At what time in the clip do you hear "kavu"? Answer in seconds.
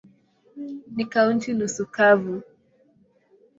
1.95-2.41